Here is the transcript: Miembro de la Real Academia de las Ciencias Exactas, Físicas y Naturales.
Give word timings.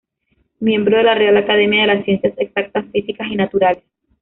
Miembro 0.61 0.97
de 0.97 1.03
la 1.03 1.13
Real 1.13 1.37
Academia 1.37 1.81
de 1.81 1.85
las 1.93 2.05
Ciencias 2.05 2.33
Exactas, 2.39 2.87
Físicas 2.91 3.27
y 3.29 3.35
Naturales. 3.35 3.83